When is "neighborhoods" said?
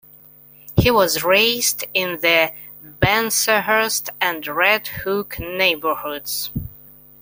5.37-6.49